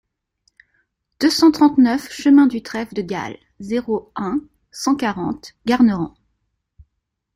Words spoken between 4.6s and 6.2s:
cent quarante, Garnerans